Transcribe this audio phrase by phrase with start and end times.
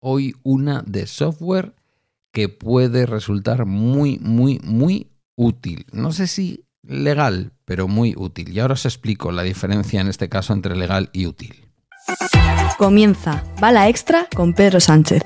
[0.00, 1.74] Hoy una de software
[2.32, 5.86] que puede resultar muy, muy, muy útil.
[5.92, 8.50] No sé si legal, pero muy útil.
[8.52, 11.66] Y ahora os explico la diferencia en este caso entre legal y útil.
[12.78, 15.22] Comienza Bala Extra con Pedro Sánchez.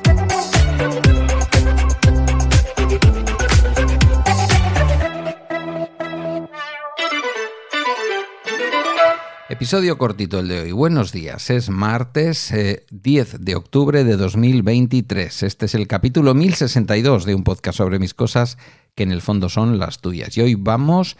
[9.61, 10.73] Episodio cortito el de hoy.
[10.73, 11.51] Buenos días.
[11.51, 12.51] Es martes
[12.91, 15.43] 10 eh, de octubre de 2023.
[15.43, 18.57] Este es el capítulo 1062 de un podcast sobre mis cosas
[18.95, 20.35] que en el fondo son las tuyas.
[20.39, 21.19] Y hoy vamos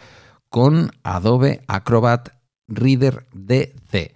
[0.49, 2.29] con Adobe Acrobat
[2.67, 4.15] Reader DC.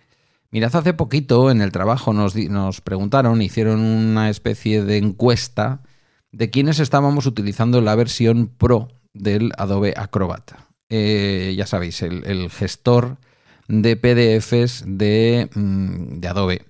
[0.49, 2.33] Mirad, hace poquito en el trabajo nos,
[2.81, 5.83] preguntaron, hicieron una especie de encuesta
[6.31, 10.53] de quiénes estábamos utilizando la versión Pro del Adobe Acrobat.
[10.89, 13.19] Eh, ya sabéis, el gestor
[13.67, 16.65] de PDFs de, mm, de Adobe.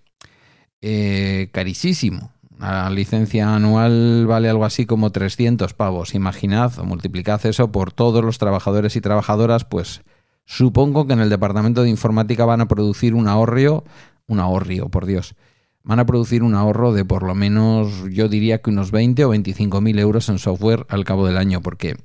[0.81, 2.31] Eh, carísimo.
[2.59, 6.16] La licencia anual vale algo así como 300 pavos.
[6.16, 10.03] Imaginad o multiplicad eso por todos los trabajadores y trabajadoras, pues
[10.45, 13.83] supongo que en el departamento de informática van a producir un ahorro,
[14.27, 15.36] un ahorro, por Dios,
[15.83, 19.30] van a producir un ahorro de por lo menos, yo diría que unos 20 o
[19.30, 21.98] 25 mil euros en software al cabo del año, porque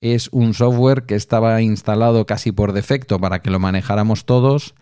[0.00, 4.74] es un software que estaba instalado casi por defecto para que lo manejáramos todos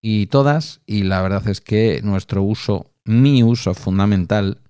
[0.00, 4.60] y todas, y la verdad es que nuestro uso, mi uso fundamental,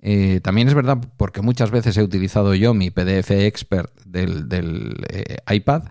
[0.00, 5.38] eh, también es verdad porque muchas veces he utilizado yo mi PDF Expert del, eh,
[5.52, 5.84] iPad,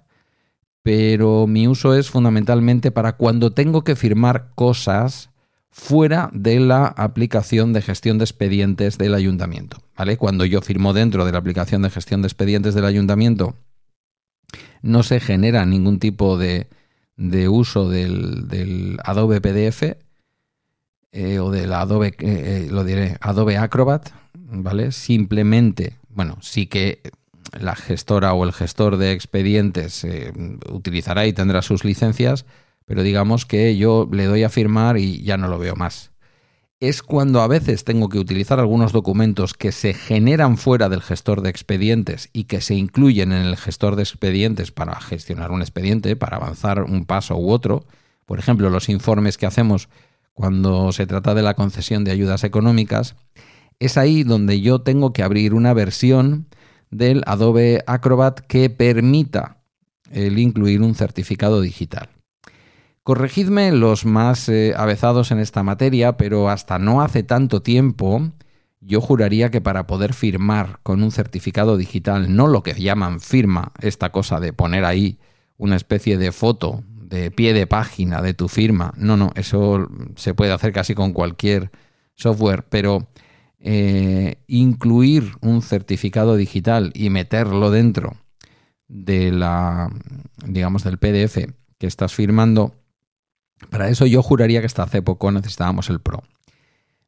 [0.82, 5.32] pero mi uso es fundamentalmente para cuando tengo que firmar cosas
[5.78, 9.78] fuera de la aplicación de gestión de expedientes del ayuntamiento.
[9.96, 10.18] ¿vale?
[10.18, 13.54] Cuando yo firmo dentro de la aplicación de gestión de expedientes del ayuntamiento,
[14.82, 16.68] no se genera ningún tipo de,
[17.48, 19.84] uso del, Adobe PDF
[21.12, 24.92] eh, o del Adobe, eh, eh, lo diré, Adobe Acrobat, ¿vale?
[24.92, 27.02] Simplemente, bueno, sí que
[27.58, 30.06] la gestora o el gestor de expedientes
[30.70, 32.46] utilizará y tendrá sus licencias,
[32.88, 36.12] pero digamos que yo le doy a firmar y ya no lo veo más.
[36.80, 41.42] Es cuando a veces tengo que utilizar algunos documentos que se generan fuera del gestor
[41.42, 46.16] de expedientes y que se incluyen en el gestor de expedientes para gestionar un expediente,
[46.16, 47.84] para avanzar un paso u otro.
[48.26, 49.90] Por ejemplo, los informes que hacemos
[50.34, 53.16] cuando se trata de la concesión de ayudas económicas.
[53.80, 56.48] Es ahí donde yo tengo que abrir una versión
[56.90, 59.58] del Adobe Acrobat que permita
[60.10, 62.17] el incluir un certificado digital.
[63.08, 68.34] Corregidme los más eh, avezados en esta materia, pero hasta no hace tanto tiempo
[68.82, 73.72] yo juraría que para poder firmar con un certificado digital, no lo que llaman firma,
[73.80, 75.20] esta cosa de poner ahí
[75.56, 80.34] una especie de foto de pie de página de tu firma, no, no, eso se
[80.34, 81.72] puede hacer casi con cualquier
[82.16, 83.08] software, pero
[83.60, 88.18] eh, incluir un certificado digital y meterlo dentro
[88.90, 89.90] de la,
[90.46, 91.38] digamos, del PDF
[91.78, 92.76] que estás firmando,
[93.70, 96.24] para eso yo juraría que hasta hace poco necesitábamos el Pro.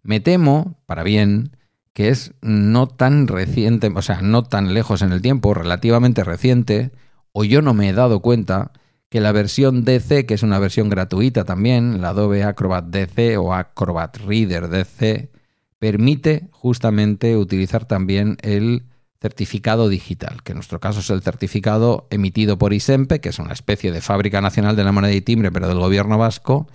[0.03, 1.55] Me temo, para bien,
[1.93, 6.91] que es no tan reciente, o sea, no tan lejos en el tiempo, relativamente reciente,
[7.31, 8.71] o yo no me he dado cuenta
[9.09, 13.53] que la versión DC, que es una versión gratuita también, la Adobe Acrobat DC o
[13.53, 15.31] Acrobat Reader DC,
[15.79, 18.83] permite justamente utilizar también el
[19.22, 23.53] certificado digital, que en nuestro caso es el certificado emitido por ISEMPE, que es una
[23.53, 26.68] especie de fábrica nacional de la moneda y timbre, pero del gobierno vasco,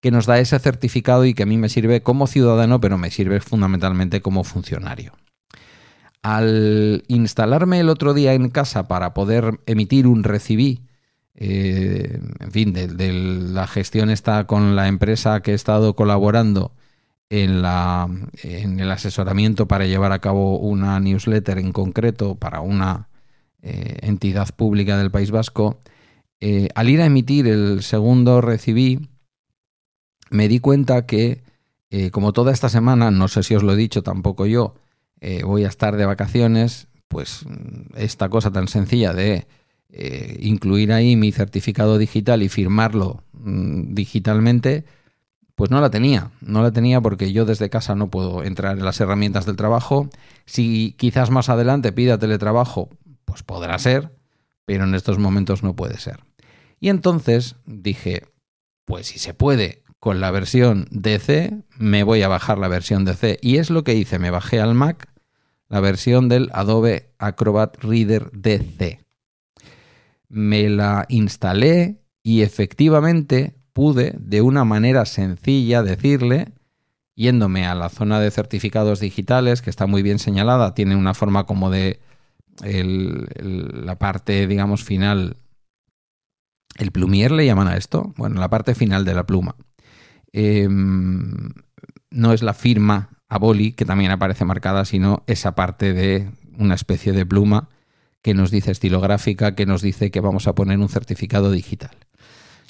[0.00, 3.10] que nos da ese certificado y que a mí me sirve como ciudadano, pero me
[3.10, 5.12] sirve fundamentalmente como funcionario.
[6.22, 10.82] Al instalarme el otro día en casa para poder emitir un recibí,
[11.34, 16.72] eh, en fin, de, la gestión está con la empresa que he estado colaborando
[17.32, 23.08] en, el asesoramiento para llevar a cabo una newsletter en concreto para una
[23.62, 25.80] eh, entidad pública del País Vasco,
[26.40, 29.08] eh, al ir a emitir el segundo recibí,
[30.28, 31.42] me di cuenta que,
[31.90, 34.74] eh, como toda esta semana, no sé si os lo he dicho tampoco yo,
[35.44, 37.44] voy a estar de vacaciones, pues
[37.94, 39.46] esta cosa tan sencilla de
[40.40, 44.84] incluir ahí mi certificado digital y firmarlo mm, digitalmente,
[45.62, 48.84] pues no la tenía, no la tenía porque yo desde casa no puedo entrar en
[48.84, 50.10] las herramientas del trabajo.
[50.44, 52.90] Si quizás más adelante pida teletrabajo,
[53.24, 54.12] pues podrá ser,
[54.64, 56.18] pero en estos momentos no puede ser.
[56.80, 58.24] Y entonces dije,
[58.84, 63.38] pues si se puede con la versión DC, me voy a bajar la versión DC.
[63.40, 65.12] Y es lo que hice, me bajé al Mac
[65.68, 68.98] la versión del Adobe Acrobat Reader DC.
[70.28, 76.52] Me la instalé y efectivamente pude de una manera sencilla decirle
[77.14, 81.44] yéndome a la zona de certificados digitales, que está muy bien señalada, tiene una forma
[81.44, 82.00] como de
[82.60, 85.36] la parte, digamos, final.
[86.78, 88.12] El plumier le llaman a esto.
[88.16, 89.56] Bueno, la parte final de la pluma.
[90.32, 91.50] Em,
[92.10, 96.74] no es la firma a boli, que también aparece marcada, sino esa parte de una
[96.74, 97.68] especie de pluma
[98.22, 101.96] que nos dice estilográfica, que nos dice que vamos a poner un certificado digital.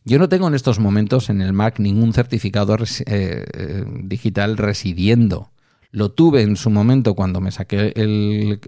[0.04, 5.52] Yo no tengo en estos momentos en el Mac ningún certificado eh, eh, digital residiendo.
[5.90, 8.58] Lo tuve en su momento cuando me saqué el,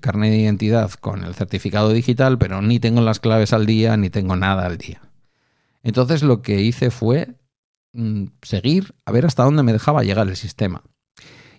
[0.00, 4.10] carnet de identidad con el certificado digital, pero ni tengo las claves al día, ni
[4.10, 5.00] tengo nada al día.
[5.82, 7.36] Entonces lo que hice fue
[7.92, 10.82] mm, seguir a ver hasta dónde me dejaba llegar el sistema.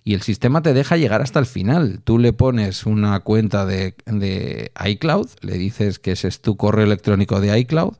[0.04, 2.02] Y el sistema te deja llegar hasta el final.
[2.04, 6.84] Tú le pones una cuenta de, de iCloud, le dices que ese es tu correo
[6.84, 7.94] electrónico de iCloud,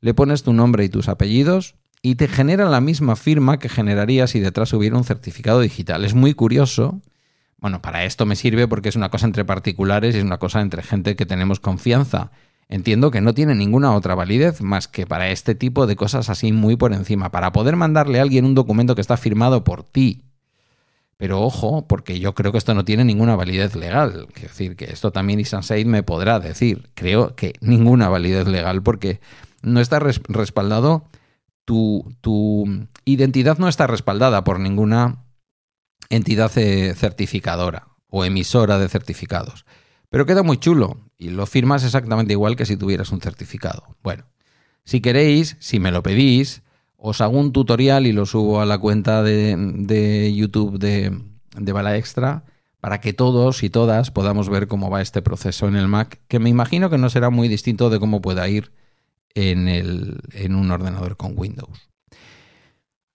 [0.00, 4.26] le pones tu nombre y tus apellidos y te genera la misma firma que generaría
[4.26, 6.04] si detrás hubiera un certificado digital.
[6.04, 7.00] Es muy curioso.
[7.58, 10.60] Bueno, para esto me sirve porque es una cosa entre particulares y es una cosa
[10.60, 12.30] entre gente que tenemos confianza.
[12.68, 16.52] Entiendo que no tiene ninguna otra validez más que para este tipo de cosas así
[16.52, 20.22] muy por encima, para poder mandarle a alguien un documento que está firmado por ti.
[21.16, 24.28] Pero ojo, porque yo creo que esto no tiene ninguna validez legal.
[24.34, 26.90] Es decir, que esto también Isan Said me podrá decir.
[26.94, 29.20] Creo que ninguna validez legal porque
[29.66, 31.04] no está respaldado,
[31.64, 32.06] tu,
[33.04, 35.24] identidad no está respaldada por ninguna
[36.08, 39.66] entidad eh, certificadora o emisora de certificados.
[40.08, 43.96] Pero queda muy chulo y lo firmas exactamente igual que si tuvieras un certificado.
[44.02, 44.24] Bueno,
[44.84, 46.62] si queréis, si me lo pedís,
[46.96, 51.20] os hago un tutorial y lo subo a la cuenta de, YouTube de,
[51.58, 52.44] de Bala Extra
[52.80, 56.38] para que todos y todas podamos ver cómo va este proceso en el Mac, que
[56.38, 58.70] me imagino que no será muy distinto de cómo pueda ir
[59.36, 61.88] en, el, en un ordenador con Windows.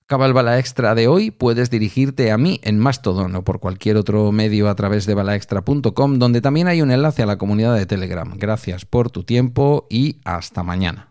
[0.06, 1.32] Acaba Bala Extra de hoy.
[1.32, 6.20] Puedes dirigirte a mí en Mastodon o por cualquier otro medio a través de balaextra.com,
[6.20, 8.34] donde también hay un enlace a la comunidad de Telegram.
[8.38, 11.11] Gracias por tu tiempo y hasta mañana.